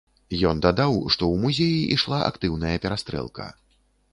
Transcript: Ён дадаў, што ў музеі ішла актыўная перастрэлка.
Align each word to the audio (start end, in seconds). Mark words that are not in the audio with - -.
Ён 0.51 0.61
дадаў, 0.65 0.95
што 1.15 1.23
ў 1.33 1.35
музеі 1.43 1.93
ішла 1.99 2.17
актыўная 2.31 2.73
перастрэлка. 2.87 3.51